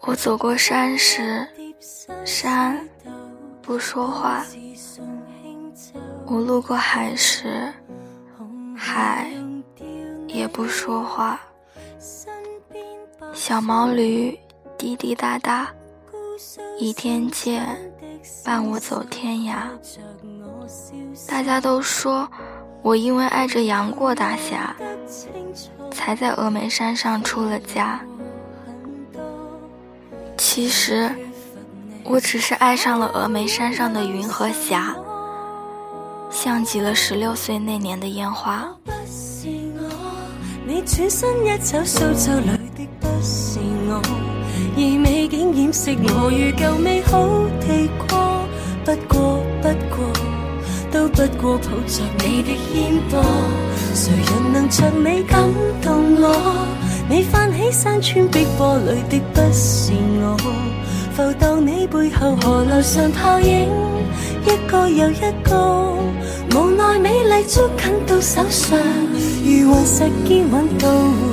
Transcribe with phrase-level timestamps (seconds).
[0.00, 1.46] 我走过山时
[2.24, 2.88] 山
[3.62, 4.44] 不说话
[6.26, 7.72] 我路过海时
[8.76, 9.30] 海
[10.26, 11.40] 也不说话。
[13.32, 14.38] 小毛驴
[14.76, 15.72] 滴滴答答
[16.78, 17.66] 倚天剑
[18.44, 19.68] 伴我走天涯。
[21.28, 22.28] 大家都说
[22.82, 24.74] 我因为爱着杨过大侠，
[25.92, 28.00] 才在峨眉山上出了家。
[30.36, 31.08] 其实，
[32.02, 34.96] 我只是爱上了峨眉山上的云和霞，
[36.28, 38.68] 像极了十六岁那年的烟花。
[40.66, 44.02] 你转身一走，苏州里的不是我，
[44.76, 47.28] 而美景掩饰我如旧美好
[47.60, 48.42] 地过。
[48.84, 49.31] 不过，
[51.22, 53.22] 不过抱着你的肩膊，
[53.94, 55.40] 谁人能像你感
[55.80, 56.66] 动我？
[57.08, 60.36] 你泛起山川碧波里的不是我，
[61.14, 63.68] 浮荡你背后河流上泡影，
[64.44, 65.94] 一个又一个，
[66.56, 68.76] 无奈美丽捉紧到手上，
[69.44, 71.31] 如顽石坚稳到。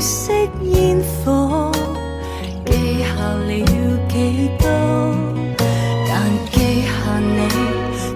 [0.00, 1.70] 色烟火
[2.64, 3.52] 记下了
[4.08, 4.64] 几多
[6.08, 6.10] 但
[6.50, 7.38] 记下你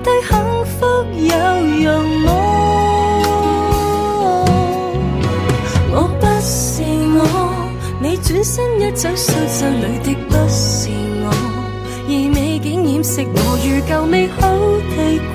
[0.02, 0.32] 对幸
[0.64, 1.34] 福有
[1.82, 2.26] 用么
[5.92, 6.82] 我不是
[7.18, 7.20] 我
[8.00, 10.88] 你转身一走苏州里的不是
[11.22, 11.30] 我
[12.08, 14.48] 而美景掩饰我如旧美好
[14.96, 15.33] 地过。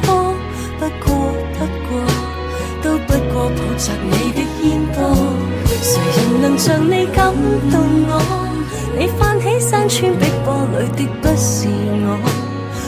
[9.89, 11.67] 起山川碧波里的不是
[12.05, 12.07] 我，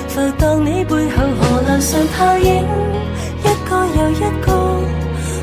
[0.07, 2.63] 浮荡你背后河流上泡影，
[3.41, 4.47] 一个又一个，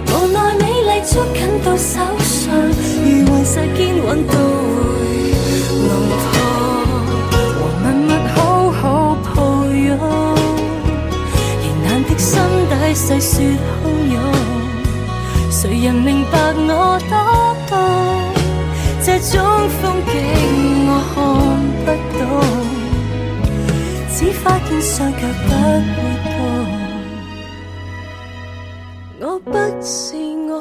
[0.07, 2.55] 无奈美丽捉紧到手上，
[3.03, 4.33] 如顽石坚稳到。
[5.89, 6.25] 龙婆
[7.59, 8.37] 和默默好
[8.71, 8.83] 好
[9.25, 9.37] 抱
[9.67, 9.99] 拥，
[11.61, 12.31] 凝眼的心
[12.71, 13.37] 底细说
[13.83, 14.17] 汹涌，
[15.51, 17.17] 谁人明白我多？
[19.09, 19.41] 这种
[19.81, 20.13] 风景
[20.87, 21.17] 我看
[21.83, 21.89] 不
[22.19, 22.21] 懂，
[24.15, 25.97] 只发现双脚不会
[26.29, 26.31] 动。
[29.21, 29.51] 我不
[29.83, 30.15] 是
[30.51, 30.53] 我，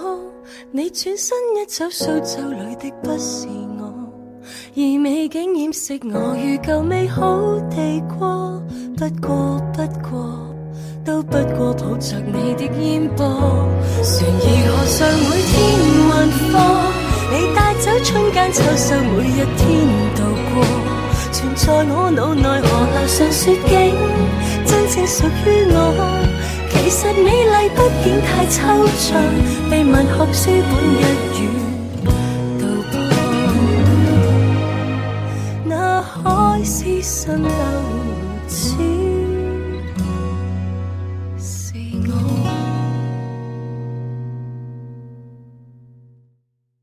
[0.71, 3.47] 你转身一走，苏州里的不是
[3.79, 3.83] 我。
[4.77, 8.63] 而美景掩饰我如旧美好地过，
[8.95, 10.15] 不过不过，
[11.03, 13.25] 都不过抱着你的烟波。
[14.01, 15.53] 船儿河上每天
[15.83, 16.07] 运
[16.53, 16.55] 货，
[17.29, 17.35] 你
[17.79, 19.65] 走春间秋收，每一天
[20.15, 20.19] 度
[20.53, 20.53] 过。
[21.31, 23.93] 存在我脑内河流上雪景，
[24.65, 25.75] 真正属于我。
[26.69, 28.57] 其实美丽毕竟太抽
[28.97, 29.05] 象，
[29.69, 31.01] 被文学书本一
[31.41, 31.45] 语。
[36.69, 37.41] 是神。